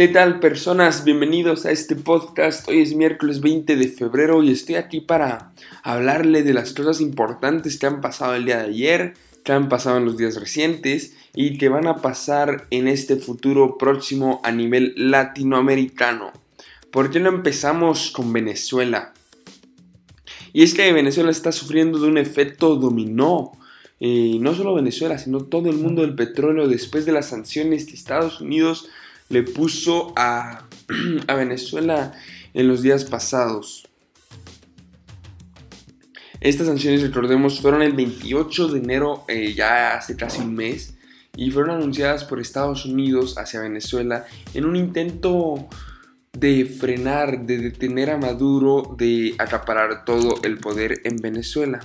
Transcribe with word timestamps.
¿Qué 0.00 0.08
tal 0.08 0.40
personas? 0.40 1.04
Bienvenidos 1.04 1.66
a 1.66 1.72
este 1.72 1.94
podcast. 1.94 2.66
Hoy 2.66 2.80
es 2.80 2.94
miércoles 2.94 3.42
20 3.42 3.76
de 3.76 3.88
febrero 3.88 4.42
y 4.42 4.50
estoy 4.50 4.76
aquí 4.76 5.02
para 5.02 5.52
hablarle 5.82 6.42
de 6.42 6.54
las 6.54 6.72
cosas 6.72 7.02
importantes 7.02 7.78
que 7.78 7.84
han 7.84 8.00
pasado 8.00 8.34
el 8.34 8.46
día 8.46 8.62
de 8.62 8.68
ayer, 8.70 9.12
que 9.44 9.52
han 9.52 9.68
pasado 9.68 9.98
en 9.98 10.06
los 10.06 10.16
días 10.16 10.40
recientes 10.40 11.14
y 11.34 11.58
que 11.58 11.68
van 11.68 11.86
a 11.86 11.96
pasar 11.96 12.66
en 12.70 12.88
este 12.88 13.16
futuro 13.16 13.76
próximo 13.76 14.40
a 14.42 14.50
nivel 14.52 14.94
latinoamericano. 14.96 16.32
¿Por 16.90 17.10
qué 17.10 17.20
no 17.20 17.28
empezamos 17.28 18.10
con 18.10 18.32
Venezuela? 18.32 19.12
Y 20.54 20.62
es 20.62 20.72
que 20.72 20.90
Venezuela 20.94 21.30
está 21.30 21.52
sufriendo 21.52 21.98
de 21.98 22.08
un 22.08 22.16
efecto 22.16 22.76
dominó. 22.76 23.52
Eh, 24.02 24.38
no 24.40 24.54
solo 24.54 24.74
Venezuela, 24.74 25.18
sino 25.18 25.44
todo 25.44 25.68
el 25.68 25.76
mundo 25.76 26.00
del 26.00 26.14
petróleo 26.14 26.68
después 26.68 27.04
de 27.04 27.12
las 27.12 27.28
sanciones 27.28 27.84
que 27.84 27.92
Estados 27.92 28.40
Unidos 28.40 28.88
le 29.30 29.42
puso 29.42 30.12
a, 30.16 30.66
a 31.26 31.34
Venezuela 31.34 32.12
en 32.52 32.68
los 32.68 32.82
días 32.82 33.04
pasados. 33.04 33.88
Estas 36.40 36.66
sanciones, 36.66 37.02
recordemos, 37.02 37.60
fueron 37.60 37.82
el 37.82 37.92
28 37.92 38.68
de 38.68 38.78
enero, 38.78 39.24
eh, 39.28 39.54
ya 39.54 39.94
hace 39.94 40.16
casi 40.16 40.40
un 40.40 40.54
mes, 40.54 40.94
y 41.36 41.50
fueron 41.50 41.76
anunciadas 41.76 42.24
por 42.24 42.40
Estados 42.40 42.84
Unidos 42.84 43.36
hacia 43.38 43.60
Venezuela 43.60 44.24
en 44.54 44.64
un 44.64 44.76
intento 44.76 45.68
de 46.32 46.64
frenar, 46.64 47.46
de 47.46 47.58
detener 47.58 48.10
a 48.10 48.16
Maduro, 48.16 48.94
de 48.96 49.34
acaparar 49.38 50.04
todo 50.04 50.40
el 50.42 50.58
poder 50.58 51.00
en 51.04 51.16
Venezuela. 51.16 51.80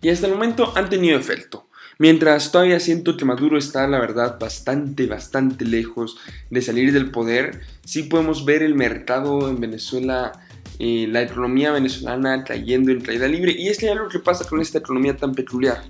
Y 0.00 0.08
hasta 0.08 0.26
el 0.26 0.32
momento 0.32 0.72
han 0.76 0.88
tenido 0.88 1.18
efecto. 1.18 1.68
Mientras 1.98 2.50
todavía 2.50 2.80
siento 2.80 3.16
que 3.16 3.24
Maduro 3.24 3.56
está, 3.56 3.86
la 3.86 4.00
verdad, 4.00 4.38
bastante, 4.40 5.06
bastante 5.06 5.64
lejos 5.64 6.16
de 6.50 6.60
salir 6.60 6.92
del 6.92 7.10
poder, 7.10 7.60
sí 7.84 8.04
podemos 8.04 8.44
ver 8.44 8.62
el 8.62 8.74
mercado 8.74 9.48
en 9.48 9.60
Venezuela, 9.60 10.32
eh, 10.78 11.06
la 11.08 11.22
economía 11.22 11.70
venezolana 11.70 12.42
cayendo 12.42 12.90
en 12.90 13.00
caída 13.00 13.28
libre. 13.28 13.54
Y 13.56 13.68
es 13.68 13.78
que 13.78 13.86
hay 13.86 13.92
algo 13.92 14.08
que 14.08 14.18
pasa 14.18 14.44
con 14.48 14.60
esta 14.60 14.78
economía 14.78 15.16
tan 15.16 15.34
peculiar. 15.34 15.84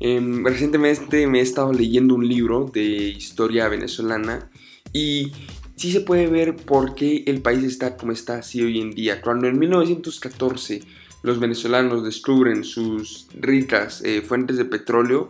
Em, 0.00 0.44
recientemente 0.44 1.26
me 1.26 1.38
he 1.38 1.42
estado 1.42 1.72
leyendo 1.72 2.14
un 2.14 2.26
libro 2.26 2.70
de 2.72 2.82
historia 2.82 3.68
venezolana 3.68 4.50
y 4.92 5.32
sí 5.76 5.92
se 5.92 6.00
puede 6.00 6.26
ver 6.26 6.56
por 6.56 6.94
qué 6.94 7.22
el 7.26 7.40
país 7.40 7.62
está 7.62 7.96
como 7.96 8.12
está 8.12 8.38
así 8.38 8.62
hoy 8.62 8.80
en 8.80 8.90
día. 8.90 9.20
Cuando 9.20 9.46
en 9.46 9.58
1914 9.58 10.82
los 11.22 11.38
venezolanos 11.38 12.04
descubren 12.04 12.64
sus 12.64 13.28
ricas 13.38 14.02
eh, 14.04 14.22
fuentes 14.22 14.56
de 14.56 14.64
petróleo, 14.64 15.28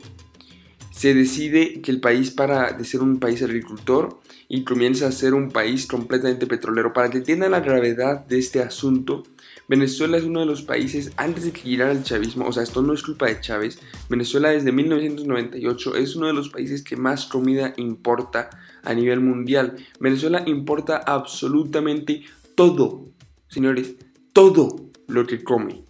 se 0.91 1.15
decide 1.15 1.81
que 1.81 1.91
el 1.91 2.01
país 2.01 2.31
para 2.31 2.73
de 2.73 2.85
ser 2.85 3.01
un 3.01 3.19
país 3.19 3.43
agricultor 3.43 4.21
y 4.49 4.65
comienza 4.65 5.07
a 5.07 5.13
ser 5.13 5.35
un 5.35 5.51
país 5.51 5.87
completamente 5.87 6.47
petrolero. 6.47 6.93
Para 6.93 7.11
que 7.11 7.19
entiendan 7.19 7.53
la 7.53 7.61
gravedad 7.61 8.25
de 8.27 8.39
este 8.39 8.61
asunto, 8.61 9.23
Venezuela 9.67 10.19
es 10.19 10.25
uno 10.25 10.41
de 10.41 10.47
los 10.47 10.63
países, 10.63 11.13
antes 11.17 11.45
de 11.45 11.53
que 11.53 11.69
llegara 11.69 11.93
el 11.93 12.05
chavismo, 12.05 12.47
o 12.47 12.53
sea, 12.53 12.63
esto 12.63 12.83
no 12.83 12.93
es 12.93 13.03
culpa 13.03 13.27
de 13.27 13.41
Chávez, 13.41 13.79
Venezuela 14.11 14.51
desde 14.51 14.71
1998 14.71 15.97
es 15.97 16.15
uno 16.15 16.27
de 16.27 16.35
los 16.35 16.51
países 16.51 16.83
que 16.83 16.97
más 16.97 17.27
comida 17.27 17.73
importa 17.79 18.51
a 18.85 18.93
nivel 18.93 19.21
mundial. 19.21 19.77
Venezuela 19.99 20.43
importa 20.47 20.99
absolutamente 20.99 22.23
todo, 22.55 23.09
señores, 23.49 23.95
todo 24.33 24.92
lo 25.13 25.27
que 25.27 25.43
come. 25.43 25.85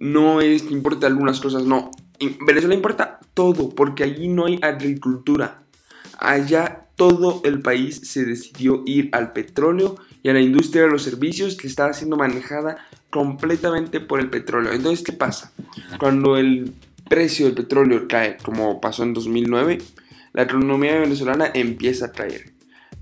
No 0.00 0.40
es 0.40 0.62
que 0.62 0.74
importe 0.74 1.06
algunas 1.06 1.40
cosas, 1.40 1.64
no. 1.64 1.90
Venezuela 2.46 2.74
importa 2.74 3.20
todo, 3.34 3.70
porque 3.70 4.04
allí 4.04 4.28
no 4.28 4.46
hay 4.46 4.58
agricultura. 4.62 5.62
Allá 6.18 6.88
todo 6.96 7.40
el 7.44 7.62
país 7.62 8.00
se 8.02 8.24
decidió 8.24 8.82
ir 8.84 9.08
al 9.12 9.32
petróleo 9.32 9.96
y 10.22 10.28
a 10.28 10.32
la 10.32 10.40
industria 10.40 10.82
de 10.82 10.90
los 10.90 11.02
servicios 11.02 11.56
que 11.56 11.68
está 11.68 11.92
siendo 11.92 12.16
manejada 12.16 12.78
completamente 13.10 14.00
por 14.00 14.18
el 14.18 14.30
petróleo. 14.30 14.72
Entonces, 14.72 15.04
¿qué 15.04 15.12
pasa? 15.12 15.52
Cuando 15.98 16.36
el 16.36 16.74
precio 17.08 17.46
del 17.46 17.54
petróleo 17.54 18.08
cae, 18.08 18.36
como 18.38 18.80
pasó 18.80 19.04
en 19.04 19.14
2009, 19.14 19.78
la 20.32 20.42
economía 20.42 20.98
venezolana 20.98 21.50
empieza 21.54 22.06
a 22.06 22.12
caer. 22.12 22.52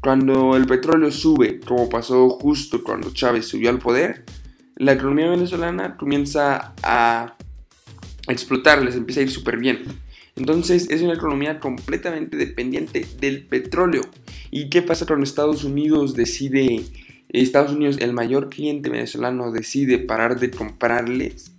Cuando 0.01 0.57
el 0.57 0.67
petróleo 0.67 1.11
sube, 1.11 1.61
como 1.61 1.89
pasó 1.89 2.29
justo 2.29 2.85
cuando 2.85 3.13
Chávez 3.13 3.47
subió 3.49 3.71
al 3.71 3.79
poder, 3.79 4.25
la 4.77 4.93
economía 4.93 5.29
venezolana 5.29 5.97
comienza 5.97 6.75
a 6.83 7.35
explotar, 8.29 8.83
les 8.83 8.95
empieza 8.95 9.21
a 9.21 9.25
ir 9.25 9.31
súper 9.31 9.57
bien. 9.57 9.85
Entonces 10.37 10.91
es 10.91 11.01
una 11.01 11.15
economía 11.15 11.61
completamente 11.61 12.37
dependiente 12.37 13.07
del 13.19 13.43
petróleo. 13.47 14.03
¿Y 14.51 14.69
qué 14.69 14.83
pasa 14.83 15.07
cuando 15.07 15.25
Estados 15.25 15.65
Unidos 15.65 16.15
decide, 16.15 16.85
Estados 17.31 17.73
Unidos, 17.73 17.97
el 18.01 18.13
mayor 18.13 18.51
cliente 18.51 18.91
venezolano, 18.91 19.51
decide 19.51 19.99
parar 19.99 20.39
de 20.39 20.51
comprarles? 20.51 21.53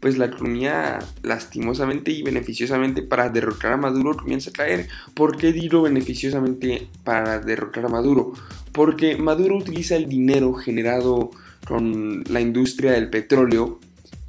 Pues 0.00 0.18
la 0.18 0.26
economía 0.26 0.98
lastimosamente 1.22 2.10
y 2.10 2.22
beneficiosamente 2.22 3.02
para 3.02 3.30
derrocar 3.30 3.74
a 3.74 3.76
Maduro 3.76 4.16
comienza 4.16 4.50
a 4.50 4.52
caer. 4.52 4.88
¿Por 5.14 5.36
qué 5.36 5.52
digo 5.52 5.82
beneficiosamente 5.82 6.88
para 7.04 7.38
derrocar 7.38 7.86
a 7.86 7.88
Maduro? 7.88 8.32
Porque 8.72 9.16
Maduro 9.16 9.56
utiliza 9.56 9.94
el 9.94 10.08
dinero 10.08 10.52
generado 10.54 11.30
con 11.66 12.24
la 12.28 12.40
industria 12.40 12.92
del 12.92 13.10
petróleo 13.10 13.80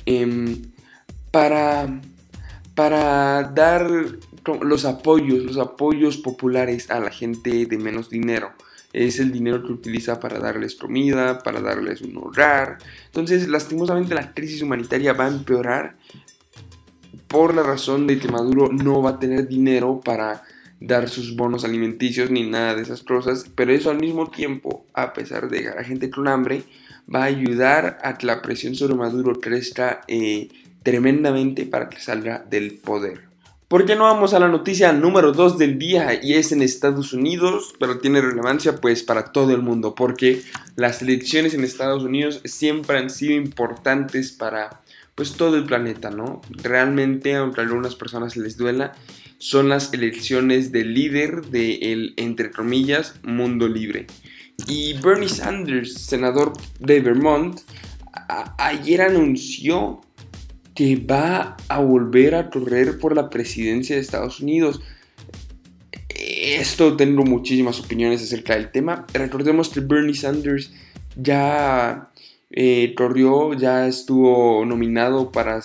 em, 0.06 0.62
para, 1.32 2.02
para 2.74 3.44
dar 3.44 3.90
los 4.62 4.86
apoyos, 4.86 5.44
los 5.44 5.58
apoyos 5.58 6.18
populares 6.18 6.90
a 6.90 7.00
la 7.00 7.12
gente 7.12 7.66
de 7.66 7.78
menos 7.78 8.10
dinero. 8.10 8.52
Es 8.94 9.20
el 9.20 9.32
dinero 9.32 9.62
que 9.62 9.74
utiliza 9.74 10.20
para 10.22 10.40
darles 10.40 10.76
comida, 10.76 11.40
para 11.40 11.60
darles 11.60 12.02
un 12.02 12.16
hogar. 12.18 12.78
Entonces, 13.08 13.48
lastimosamente 13.50 14.16
la 14.16 14.34
crisis 14.34 14.62
humanitaria 14.62 15.12
va 15.12 15.26
a 15.26 15.30
empeorar 15.30 15.96
por 17.28 17.54
la 17.54 17.64
razón 17.64 18.08
de 18.08 18.18
que 18.18 18.30
Maduro 18.30 18.70
no 18.72 19.02
va 19.02 19.12
a 19.12 19.20
tener 19.20 19.48
dinero 19.48 20.00
para 20.04 20.44
dar 20.86 21.10
sus 21.10 21.36
bonos 21.36 21.66
alimenticios 21.66 22.30
ni 22.30 22.50
nada 22.50 22.76
de 22.76 22.82
esas 22.82 23.04
cosas, 23.04 23.46
pero 23.56 23.72
eso 23.72 23.90
al 23.90 24.00
mismo 24.00 24.30
tiempo, 24.30 24.86
a 24.94 25.14
pesar 25.14 25.50
de 25.50 25.60
dejar 25.60 25.80
a 25.80 25.84
gente 25.84 26.10
con 26.10 26.28
hambre, 26.28 26.64
va 27.14 27.24
a 27.24 27.26
ayudar 27.26 27.98
a 28.04 28.18
que 28.18 28.26
la 28.26 28.42
presión 28.42 28.76
sobre 28.76 28.96
Maduro 28.96 29.40
crezca 29.40 30.02
eh, 30.08 30.50
tremendamente 30.84 31.66
para 31.66 31.90
que 31.90 32.00
salga 32.00 32.46
del 32.50 32.76
poder. 32.76 33.26
¿Por 33.68 33.86
qué 33.86 33.96
no 33.96 34.04
vamos 34.04 34.36
a 34.36 34.40
la 34.40 34.48
noticia 34.48 34.94
número 34.94 35.32
2 35.32 35.58
del 35.58 35.80
día? 35.80 36.20
Y 36.22 36.34
es 36.34 36.52
en 36.52 36.62
Estados 36.62 37.14
Unidos, 37.14 37.74
pero 37.80 37.98
tiene 37.98 38.22
relevancia 38.22 38.76
pues 38.76 39.02
para 39.02 39.32
todo 39.32 39.56
el 39.56 39.64
mundo, 39.64 39.96
porque 39.96 40.44
las 40.76 41.02
elecciones 41.02 41.56
en 41.56 41.64
Estados 41.64 42.04
Unidos 42.04 42.42
siempre 42.46 43.00
han 43.00 43.10
sido 43.10 43.34
importantes 43.34 44.32
para 44.32 44.82
pues 45.16 45.34
todo 45.34 45.58
el 45.58 45.66
planeta, 45.66 46.12
¿no? 46.12 46.42
Realmente, 46.50 47.36
aunque 47.36 47.62
a 47.62 47.64
algunas 47.64 47.96
personas 47.96 48.38
les 48.38 48.56
duela, 48.56 48.94
son 49.38 49.70
las 49.70 49.94
elecciones 49.94 50.72
del 50.72 50.94
líder 50.94 51.46
del, 51.48 52.14
entre 52.18 52.52
comillas, 52.52 53.16
mundo 53.24 53.68
libre. 53.68 54.08
Y 54.68 54.94
Bernie 54.94 55.30
Sanders, 55.30 55.94
senador 55.94 56.54
de 56.80 57.02
Vermont, 57.02 57.60
ayer 58.58 59.02
anunció 59.02 60.02
que 60.74 60.96
va 60.96 61.58
a 61.68 61.80
volver 61.80 62.36
a 62.36 62.50
correr 62.50 63.00
por 63.00 63.16
la 63.16 63.30
presidencia 63.30 63.96
de 63.96 64.02
Estados 64.02 64.40
Unidos. 64.40 64.82
Esto 66.10 66.96
tengo 66.96 67.24
muchísimas 67.24 67.80
opiniones 67.80 68.24
acerca 68.24 68.56
del 68.56 68.72
tema. 68.72 69.06
Recordemos 69.14 69.70
que 69.70 69.82
Bernie 69.82 70.16
Sanders 70.16 70.72
ya 71.16 72.12
eh, 72.52 72.94
corrió, 72.96 73.54
ya 73.54 73.88
estuvo 73.88 74.66
nominado 74.66 75.32
para, 75.32 75.62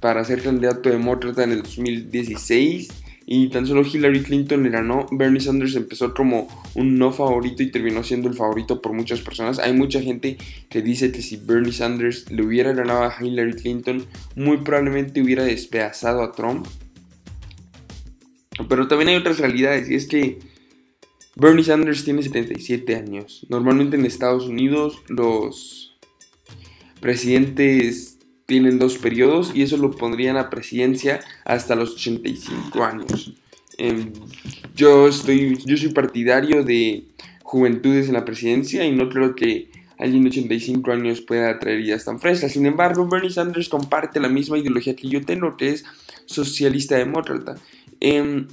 para 0.00 0.24
ser 0.24 0.42
candidato 0.42 0.90
demócrata 0.90 1.44
en 1.44 1.52
el 1.52 1.62
2016 1.62 3.05
y 3.28 3.48
tan 3.48 3.66
solo 3.66 3.82
Hillary 3.82 4.22
Clinton 4.22 4.62
le 4.62 4.70
ganó. 4.70 5.06
Bernie 5.10 5.40
Sanders 5.40 5.74
empezó 5.74 6.14
como 6.14 6.46
un 6.76 6.96
no 6.96 7.12
favorito 7.12 7.64
y 7.64 7.72
terminó 7.72 8.04
siendo 8.04 8.28
el 8.28 8.34
favorito 8.34 8.80
por 8.80 8.92
muchas 8.92 9.20
personas. 9.20 9.58
Hay 9.58 9.72
mucha 9.72 10.00
gente 10.00 10.38
que 10.70 10.80
dice 10.80 11.10
que 11.10 11.22
si 11.22 11.36
Bernie 11.36 11.72
Sanders 11.72 12.30
le 12.30 12.44
hubiera 12.44 12.72
ganado 12.72 13.02
a 13.02 13.14
Hillary 13.20 13.54
Clinton, 13.54 14.06
muy 14.36 14.58
probablemente 14.58 15.20
hubiera 15.20 15.42
despedazado 15.42 16.22
a 16.22 16.30
Trump. 16.30 16.68
Pero 18.68 18.86
también 18.86 19.08
hay 19.08 19.16
otras 19.16 19.38
realidades 19.38 19.90
y 19.90 19.96
es 19.96 20.06
que 20.06 20.38
Bernie 21.34 21.64
Sanders 21.64 22.04
tiene 22.04 22.22
77 22.22 22.94
años. 22.94 23.44
Normalmente 23.48 23.96
en 23.96 24.06
Estados 24.06 24.46
Unidos 24.46 25.02
los 25.08 25.98
presidentes 27.00 28.15
tienen 28.46 28.78
dos 28.78 28.96
periodos 28.96 29.52
y 29.54 29.62
eso 29.62 29.76
lo 29.76 29.90
pondrían 29.90 30.36
a 30.36 30.50
presidencia 30.50 31.20
hasta 31.44 31.74
los 31.74 31.94
85 31.94 32.84
años. 32.84 33.34
Em, 33.76 34.12
yo, 34.74 35.08
estoy, 35.08 35.58
yo 35.64 35.76
soy 35.76 35.92
partidario 35.92 36.62
de 36.62 37.04
juventudes 37.42 38.08
en 38.08 38.14
la 38.14 38.24
presidencia 38.24 38.84
y 38.84 38.92
no 38.92 39.08
creo 39.08 39.34
que 39.34 39.68
alguien 39.98 40.22
de 40.22 40.30
85 40.30 40.92
años 40.92 41.20
pueda 41.20 41.58
traer 41.58 41.80
ideas 41.80 42.04
tan 42.04 42.20
frescas. 42.20 42.52
Sin 42.52 42.66
embargo, 42.66 43.06
Bernie 43.08 43.30
Sanders 43.30 43.68
comparte 43.68 44.20
la 44.20 44.28
misma 44.28 44.58
ideología 44.58 44.96
que 44.96 45.08
yo 45.08 45.24
tengo, 45.24 45.56
que 45.56 45.70
es 45.70 45.84
socialista 46.26 46.96
demócrata. 46.96 47.56
Em, 48.00 48.46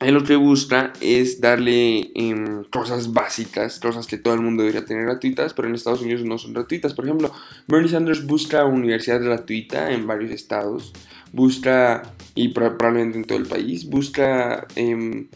él 0.00 0.14
lo 0.14 0.24
que 0.24 0.36
busca 0.36 0.94
es 1.02 1.42
darle 1.42 2.10
em, 2.14 2.64
cosas 2.64 3.12
básicas, 3.12 3.78
cosas 3.78 4.06
que 4.06 4.16
todo 4.16 4.32
el 4.32 4.40
mundo 4.40 4.62
debería 4.62 4.86
tener 4.86 5.04
gratuitas, 5.04 5.52
pero 5.52 5.68
en 5.68 5.74
Estados 5.74 6.00
Unidos 6.00 6.24
no 6.24 6.38
son 6.38 6.54
gratuitas. 6.54 6.94
Por 6.94 7.04
ejemplo, 7.04 7.30
Bernie 7.68 7.90
Sanders 7.90 8.26
busca 8.26 8.64
universidad 8.64 9.22
gratuita 9.22 9.92
en 9.92 10.06
varios 10.06 10.30
estados, 10.30 10.94
busca, 11.32 12.14
y 12.34 12.48
probablemente 12.48 13.18
en 13.18 13.24
todo 13.24 13.36
el 13.36 13.46
país, 13.46 13.90
busca 13.90 14.66
em, 14.74 15.28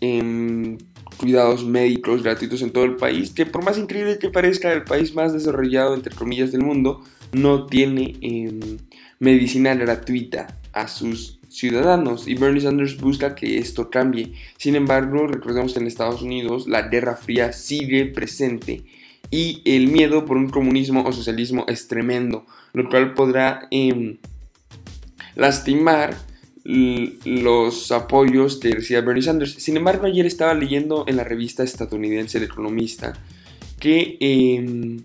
em, 0.00 0.78
cuidados 1.18 1.66
médicos 1.66 2.22
gratuitos 2.22 2.62
en 2.62 2.72
todo 2.72 2.84
el 2.84 2.96
país, 2.96 3.30
que 3.30 3.44
por 3.44 3.62
más 3.62 3.76
increíble 3.76 4.18
que 4.18 4.30
parezca, 4.30 4.72
el 4.72 4.84
país 4.84 5.14
más 5.14 5.34
desarrollado, 5.34 5.94
entre 5.94 6.14
comillas, 6.14 6.50
del 6.50 6.62
mundo, 6.62 7.04
no 7.32 7.66
tiene 7.66 8.18
medicina 9.18 9.74
gratuita 9.74 10.58
a 10.72 10.88
sus 10.88 11.41
ciudadanos 11.52 12.26
y 12.26 12.34
Bernie 12.34 12.62
Sanders 12.62 12.96
busca 12.96 13.34
que 13.34 13.58
esto 13.58 13.90
cambie. 13.90 14.32
Sin 14.56 14.74
embargo, 14.74 15.26
recordemos 15.26 15.74
que 15.74 15.80
en 15.80 15.86
Estados 15.86 16.22
Unidos 16.22 16.66
la 16.66 16.82
Guerra 16.88 17.16
Fría 17.16 17.52
sigue 17.52 18.06
presente 18.06 18.84
y 19.30 19.62
el 19.64 19.88
miedo 19.88 20.24
por 20.24 20.36
un 20.36 20.48
comunismo 20.48 21.04
o 21.04 21.12
socialismo 21.12 21.64
es 21.68 21.88
tremendo, 21.88 22.46
lo 22.72 22.88
cual 22.88 23.14
podrá 23.14 23.68
em, 23.70 24.18
lastimar 25.36 26.16
los 26.64 27.90
apoyos 27.90 28.58
que 28.58 28.68
decía 28.68 29.00
Bernie 29.00 29.22
Sanders. 29.22 29.54
Sin 29.54 29.76
embargo, 29.76 30.06
ayer 30.06 30.26
estaba 30.26 30.54
leyendo 30.54 31.04
en 31.08 31.16
la 31.16 31.24
revista 31.24 31.64
estadounidense 31.64 32.38
El 32.38 32.44
Economista 32.44 33.14
que 33.80 34.16
em, 34.20 35.02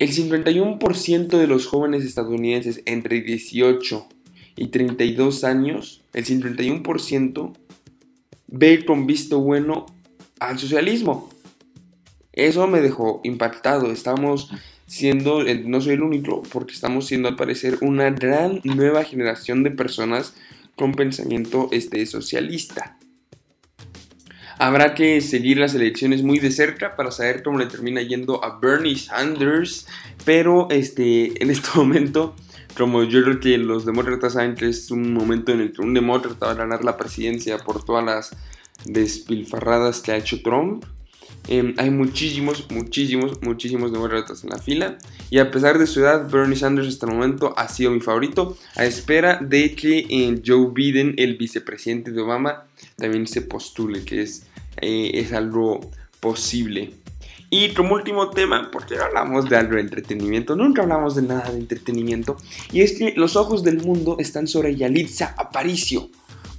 el 0.00 0.12
51% 0.12 1.38
de 1.38 1.46
los 1.46 1.66
jóvenes 1.66 2.04
estadounidenses 2.04 2.82
entre 2.86 3.20
18 3.20 4.08
y 4.56 4.68
32 4.68 5.44
años, 5.44 6.02
el 6.12 6.24
51% 6.24 7.52
ve 8.48 8.84
con 8.84 9.06
visto 9.06 9.40
bueno 9.40 9.86
al 10.38 10.58
socialismo. 10.58 11.30
Eso 12.32 12.66
me 12.66 12.80
dejó 12.80 13.20
impactado. 13.24 13.90
Estamos 13.90 14.50
siendo, 14.86 15.46
eh, 15.46 15.62
no 15.64 15.80
soy 15.80 15.94
el 15.94 16.02
único, 16.02 16.42
porque 16.52 16.72
estamos 16.72 17.06
siendo 17.06 17.28
al 17.28 17.36
parecer 17.36 17.78
una 17.80 18.10
gran 18.10 18.60
nueva 18.64 19.04
generación 19.04 19.62
de 19.62 19.70
personas 19.70 20.34
con 20.74 20.92
pensamiento 20.92 21.68
este, 21.72 22.04
socialista. 22.06 22.96
Habrá 24.58 24.94
que 24.94 25.20
seguir 25.22 25.58
las 25.58 25.74
elecciones 25.74 26.22
muy 26.22 26.38
de 26.38 26.50
cerca 26.50 26.94
para 26.94 27.10
saber 27.10 27.42
cómo 27.42 27.58
le 27.58 27.66
termina 27.66 28.02
yendo 28.02 28.44
a 28.44 28.58
Bernie 28.58 28.96
Sanders, 28.96 29.86
pero 30.24 30.68
este, 30.70 31.42
en 31.42 31.50
este 31.50 31.70
momento 31.76 32.34
como 32.76 33.02
yo 33.04 33.22
creo 33.22 33.40
que 33.40 33.58
los 33.58 33.84
demócratas 33.84 34.34
saben 34.34 34.54
que 34.54 34.68
es 34.68 34.90
un 34.90 35.12
momento 35.12 35.52
en 35.52 35.60
el 35.60 35.72
que 35.72 35.82
un 35.82 35.94
demócrata 35.94 36.46
va 36.46 36.52
a 36.52 36.54
ganar 36.54 36.84
la 36.84 36.96
presidencia 36.96 37.58
por 37.58 37.84
todas 37.84 38.04
las 38.04 38.36
despilfarradas 38.84 40.00
que 40.00 40.12
ha 40.12 40.16
hecho 40.16 40.42
Trump. 40.42 40.84
Em, 41.48 41.74
hay 41.78 41.90
muchísimos, 41.90 42.70
muchísimos, 42.70 43.42
muchísimos 43.42 43.92
demócratas 43.92 44.44
en 44.44 44.50
la 44.50 44.58
fila. 44.58 44.98
Y 45.30 45.38
a 45.38 45.50
pesar 45.50 45.78
de 45.78 45.86
su 45.86 46.00
edad, 46.00 46.30
Bernie 46.30 46.56
Sanders 46.56 46.88
hasta 46.88 47.06
el 47.06 47.12
momento 47.12 47.54
ha 47.56 47.68
sido 47.68 47.90
mi 47.90 48.00
favorito. 48.00 48.56
A 48.76 48.84
espera 48.84 49.38
de 49.40 49.74
que 49.74 50.06
eh, 50.08 50.42
Joe 50.44 50.70
Biden, 50.72 51.14
el 51.16 51.36
vicepresidente 51.36 52.12
de 52.12 52.20
Obama, 52.20 52.64
también 52.96 53.26
se 53.26 53.42
postule, 53.42 54.04
que 54.04 54.22
es, 54.22 54.46
eh, 54.80 55.12
es 55.14 55.32
algo 55.32 55.80
posible. 56.20 56.92
Y 57.50 57.70
como 57.70 57.94
último 57.94 58.30
tema, 58.30 58.70
porque 58.70 58.96
hablamos 58.96 59.48
de 59.48 59.56
algo 59.56 59.74
de 59.74 59.80
entretenimiento, 59.80 60.54
nunca 60.54 60.82
hablamos 60.82 61.16
de 61.16 61.22
nada 61.22 61.50
de 61.50 61.58
entretenimiento, 61.58 62.36
y 62.70 62.82
es 62.82 62.92
que 62.92 63.12
los 63.16 63.34
ojos 63.34 63.64
del 63.64 63.82
mundo 63.82 64.16
están 64.20 64.46
sobre 64.46 64.76
Yalitza 64.76 65.34
Aparicio, 65.36 66.10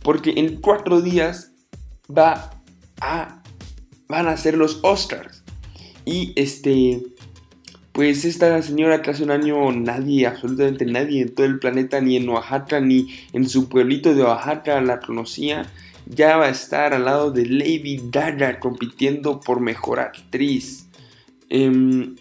porque 0.04 0.34
en 0.36 0.60
cuatro 0.60 1.02
días 1.02 1.52
va 2.10 2.62
a, 3.00 3.42
van 4.10 4.28
a 4.28 4.36
ser 4.36 4.58
los 4.58 4.80
Oscars. 4.84 5.44
Y 6.04 6.34
este, 6.36 7.02
pues 7.92 8.26
esta 8.26 8.62
señora 8.62 9.02
que 9.02 9.12
hace 9.12 9.24
un 9.24 9.32
año 9.32 9.72
nadie, 9.72 10.28
absolutamente 10.28 10.86
nadie 10.86 11.22
en 11.22 11.36
todo 11.36 11.46
el 11.46 11.60
planeta, 11.60 12.02
ni 12.02 12.18
en 12.18 12.28
Oaxaca, 12.28 12.80
ni 12.80 13.08
en 13.34 13.48
su 13.48 13.70
pueblito 13.70 14.14
de 14.14 14.24
Oaxaca 14.24 14.82
la 14.82 15.00
conocía, 15.00 15.72
ya 16.14 16.38
va 16.38 16.46
a 16.46 16.50
estar 16.50 16.94
al 16.94 17.06
lado 17.06 17.32
de 17.32 17.46
Lady 17.46 18.02
Gaga 18.12 18.60
compitiendo 18.60 19.40
por 19.40 19.62
mejor 19.62 20.00
actriz. 20.00 20.88
Em, 21.50 22.16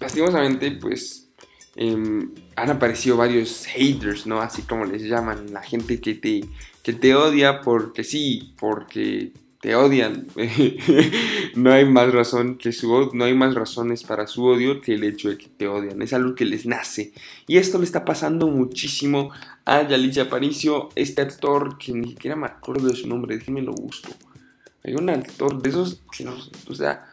lastimosamente, 0.00 0.72
pues 0.72 1.28
em, 1.76 2.32
han 2.56 2.70
aparecido 2.70 3.16
varios 3.16 3.66
haters, 3.66 4.26
¿no? 4.26 4.40
Así 4.40 4.62
como 4.62 4.84
les 4.84 5.02
llaman, 5.02 5.52
la 5.52 5.62
gente 5.62 6.00
que 6.00 6.14
te, 6.14 6.40
que 6.82 6.92
te 6.92 7.14
odia 7.14 7.60
porque 7.60 8.02
sí, 8.02 8.54
porque 8.58 9.32
te 9.60 9.74
odian. 9.74 10.26
no 11.54 11.70
hay 11.70 11.84
más 11.84 12.12
razón 12.12 12.56
que 12.56 12.72
su 12.72 13.10
no 13.12 13.24
hay 13.24 13.34
más 13.34 13.54
razones 13.54 14.04
para 14.04 14.26
su 14.26 14.44
odio 14.44 14.80
que 14.80 14.94
el 14.94 15.04
hecho 15.04 15.28
de 15.28 15.38
que 15.38 15.48
te 15.48 15.68
odian. 15.68 16.00
Es 16.02 16.12
algo 16.12 16.34
que 16.34 16.44
les 16.44 16.66
nace. 16.66 17.12
Y 17.46 17.58
esto 17.58 17.78
le 17.78 17.84
está 17.84 18.04
pasando 18.04 18.48
muchísimo 18.48 19.30
a 19.64 19.86
Yalicia 19.86 20.24
Aparicio, 20.24 20.88
este 20.96 21.22
actor 21.22 21.78
que 21.78 21.92
ni 21.92 22.10
siquiera 22.10 22.36
me 22.36 22.46
acuerdo 22.46 22.88
de 22.88 22.96
su 22.96 23.06
nombre, 23.06 23.36
déjenme 23.36 23.62
lo 23.62 23.72
busco. 23.72 24.10
Hay 24.82 24.94
un 24.94 25.10
actor 25.10 25.60
de 25.62 25.68
esos 25.68 26.00
que 26.10 26.24
no, 26.24 26.34
o 26.66 26.74
sea, 26.74 27.06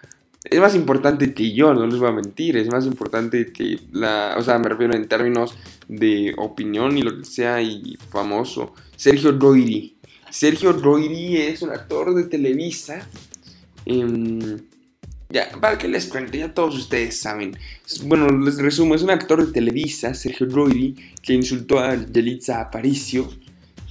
es 0.43 0.59
más 0.59 0.73
importante 0.75 1.33
que 1.33 1.53
yo, 1.53 1.73
no 1.73 1.85
les 1.85 1.99
voy 1.99 2.07
a 2.07 2.13
mentir, 2.13 2.55
es 2.55 2.67
más 2.67 2.85
importante 2.85 3.51
que 3.51 3.79
la, 3.91 4.35
o 4.37 4.41
sea, 4.41 4.57
me 4.57 4.69
refiero 4.69 4.95
en 4.95 5.07
términos 5.07 5.53
de 5.89 6.33
opinión 6.37 6.97
y 6.97 7.01
lo 7.01 7.17
que 7.17 7.25
sea 7.25 7.61
y 7.61 7.97
famoso. 8.09 8.73
Sergio 8.95 9.33
Roiri. 9.33 9.96
Sergio 10.29 10.73
Roiri 10.73 11.37
es 11.37 11.61
un 11.61 11.71
actor 11.71 12.13
de 12.13 12.23
Televisa. 12.25 13.07
Em, 13.85 14.59
ya, 15.29 15.49
para 15.59 15.77
que 15.77 15.87
les 15.87 16.05
cuente, 16.05 16.37
ya 16.37 16.53
todos 16.53 16.75
ustedes 16.75 17.19
saben. 17.19 17.57
Bueno, 18.05 18.29
les 18.29 18.57
resumo, 18.57 18.95
es 18.95 19.01
un 19.01 19.09
actor 19.09 19.45
de 19.45 19.51
Televisa, 19.51 20.13
Sergio 20.13 20.47
Roiri, 20.47 20.95
que 21.21 21.33
insultó 21.33 21.79
a 21.79 21.95
Yelitza 21.95 22.61
Aparicio. 22.61 23.29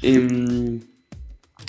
Eh, 0.03 0.81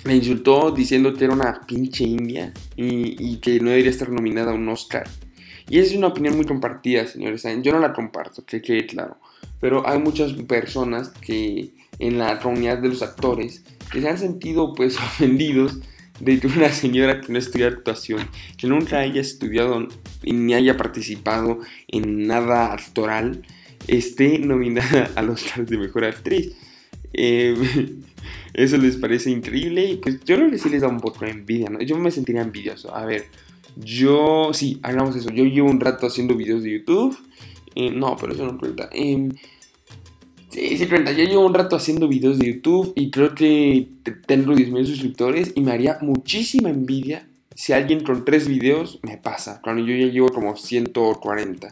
me 0.03 0.15
insultó 0.15 0.71
diciendo 0.71 1.13
que 1.13 1.25
era 1.25 1.33
una 1.33 1.61
pinche 1.65 2.03
india 2.03 2.53
y, 2.75 3.37
que 3.37 3.59
no 3.59 3.69
debería 3.69 3.91
estar 3.91 4.09
nominada 4.09 4.51
a 4.51 4.55
un 4.55 4.67
Oscar. 4.69 5.07
Y 5.69 5.79
es 5.79 5.93
una 5.93 6.07
opinión 6.07 6.35
muy 6.35 6.45
compartida, 6.45 7.05
señores. 7.07 7.43
Yo 7.61 7.71
no 7.73 7.79
la 7.79 7.93
comparto, 7.93 8.45
que 8.45 8.61
quede 8.61 8.85
claro. 8.85 9.17
Pero 9.59 9.87
hay 9.87 9.99
muchas 9.99 10.33
personas 10.33 11.09
que 11.09 11.71
en 11.99 12.17
la 12.17 12.39
comunidad 12.39 12.77
de 12.77 12.89
los 12.89 13.01
actores 13.01 13.63
que 13.91 14.01
se 14.01 14.09
han 14.09 14.17
sentido 14.17 14.73
pues 14.73 14.97
ofendidos 14.97 15.79
de 16.19 16.39
que 16.39 16.47
una 16.47 16.71
señora 16.71 17.21
que 17.21 17.31
no 17.31 17.37
estudia 17.37 17.67
actuación, 17.67 18.27
que 18.57 18.67
nunca 18.67 18.99
haya 18.99 19.21
estudiado 19.21 19.87
ni 20.23 20.53
haya 20.53 20.75
participado 20.75 21.59
en 21.87 22.25
nada 22.27 22.73
actoral, 22.73 23.43
esté 23.87 24.39
nominada 24.39 25.11
a 25.15 25.21
los 25.21 25.43
Oscar 25.43 25.65
de 25.65 25.77
Mejor 25.77 26.05
Actriz. 26.05 26.55
Eh, 27.13 27.55
eso 28.53 28.77
les 28.77 28.97
parece 28.97 29.29
increíble 29.29 29.85
y 29.85 29.97
pues 29.97 30.19
yo 30.25 30.35
creo 30.37 30.49
que 30.49 30.57
sí 30.57 30.69
les 30.69 30.81
da 30.81 30.87
un 30.87 30.99
poco 30.99 31.25
de 31.25 31.31
envidia. 31.31 31.69
Yo 31.85 31.97
me 31.97 32.09
sentiría 32.09 32.41
envidioso. 32.41 32.95
A 32.95 33.05
ver, 33.05 33.25
yo, 33.79 34.51
sí, 34.53 34.79
hagamos 34.83 35.15
eso. 35.15 35.29
Yo 35.31 35.45
llevo 35.45 35.69
un 35.69 35.79
rato 35.79 36.07
haciendo 36.07 36.35
videos 36.35 36.63
de 36.63 36.71
YouTube. 36.71 37.17
Eh, 37.75 37.91
no, 37.91 38.15
pero 38.17 38.33
eso 38.33 38.45
no 38.45 38.57
cuenta. 38.57 38.89
Eh, 38.91 39.29
sí, 40.49 40.77
sí 40.77 40.87
cuenta. 40.87 41.11
Yo 41.11 41.23
llevo 41.23 41.45
un 41.45 41.53
rato 41.53 41.75
haciendo 41.75 42.07
videos 42.07 42.39
de 42.39 42.53
YouTube 42.53 42.93
y 42.95 43.11
creo 43.11 43.35
que 43.35 43.87
tengo 44.25 44.53
10.000 44.53 44.85
suscriptores 44.85 45.53
y 45.55 45.61
me 45.61 45.71
haría 45.71 45.97
muchísima 46.01 46.69
envidia 46.69 47.27
si 47.57 47.73
alguien 47.73 48.03
con 48.03 48.23
tres 48.23 48.47
videos 48.47 48.99
me 49.01 49.17
pasa, 49.17 49.61
cuando 49.63 49.83
yo 49.83 49.95
ya 49.95 50.11
llevo 50.11 50.29
como 50.29 50.55
140. 50.55 51.71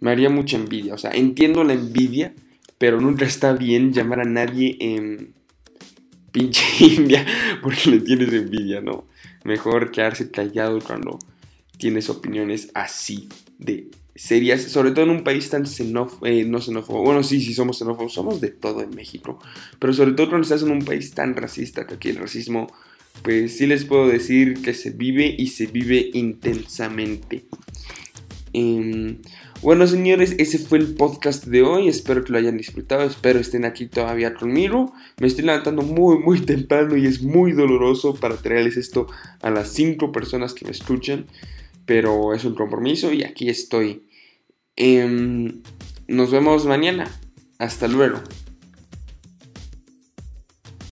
Me 0.00 0.10
haría 0.10 0.28
mucha 0.28 0.58
envidia. 0.58 0.92
O 0.92 0.98
sea, 0.98 1.12
entiendo 1.12 1.64
la 1.64 1.72
envidia, 1.72 2.34
pero 2.76 3.00
nunca 3.00 3.24
está 3.24 3.54
bien 3.54 3.94
llamar 3.94 4.20
a 4.20 4.24
nadie 4.24 4.76
en 4.80 5.32
pinche 6.30 6.62
India 6.84 7.24
porque 7.62 7.90
le 7.90 8.00
tienes 8.00 8.34
envidia, 8.34 8.82
¿no? 8.82 9.06
Mejor 9.44 9.92
quedarse 9.92 10.30
callado 10.30 10.78
cuando 10.80 11.18
tienes 11.78 12.08
opiniones 12.10 12.70
así 12.74 13.28
de 13.58 13.90
serias, 14.14 14.62
sobre 14.62 14.92
todo 14.92 15.04
en 15.04 15.10
un 15.10 15.24
país 15.24 15.50
tan 15.50 15.66
xenófobo, 15.66 16.26
eh, 16.26 16.44
no 16.44 16.60
xenófobo, 16.60 17.02
bueno, 17.02 17.22
sí, 17.22 17.40
sí 17.40 17.52
somos 17.52 17.78
xenófobos, 17.78 18.12
somos 18.12 18.40
de 18.40 18.50
todo 18.50 18.82
en 18.82 18.90
México, 18.90 19.38
pero 19.78 19.92
sobre 19.92 20.12
todo 20.12 20.28
cuando 20.28 20.44
estás 20.44 20.62
en 20.62 20.70
un 20.70 20.84
país 20.84 21.12
tan 21.12 21.34
racista, 21.34 21.86
que 21.86 21.94
aquí 21.94 22.10
el 22.10 22.16
racismo, 22.16 22.72
pues 23.22 23.56
sí 23.56 23.66
les 23.66 23.84
puedo 23.84 24.08
decir 24.08 24.62
que 24.62 24.74
se 24.74 24.90
vive 24.90 25.34
y 25.36 25.48
se 25.48 25.66
vive 25.66 26.10
intensamente. 26.14 27.44
Em, 28.52 29.18
bueno, 29.62 29.86
señores, 29.86 30.36
ese 30.38 30.58
fue 30.58 30.78
el 30.78 30.94
podcast 30.94 31.46
de 31.46 31.62
hoy. 31.62 31.88
Espero 31.88 32.22
que 32.22 32.32
lo 32.32 32.38
hayan 32.38 32.56
disfrutado. 32.56 33.02
Espero 33.02 33.40
estén 33.40 33.64
aquí 33.64 33.86
todavía 33.86 34.34
conmigo. 34.34 34.92
Me 35.18 35.26
estoy 35.26 35.44
levantando 35.44 35.82
muy, 35.82 36.18
muy 36.18 36.40
temprano 36.40 36.96
y 36.96 37.06
es 37.06 37.22
muy 37.22 37.52
doloroso 37.52 38.14
para 38.14 38.36
traerles 38.36 38.76
esto 38.76 39.08
a 39.40 39.50
las 39.50 39.68
5 39.70 40.12
personas 40.12 40.54
que 40.54 40.66
me 40.66 40.70
escuchan. 40.70 41.26
Pero 41.86 42.34
es 42.34 42.44
un 42.44 42.54
compromiso 42.54 43.12
y 43.12 43.24
aquí 43.24 43.48
estoy. 43.48 44.06
Em, 44.76 45.62
nos 46.08 46.30
vemos 46.30 46.66
mañana. 46.66 47.10
Hasta 47.58 47.88
luego. 47.88 48.20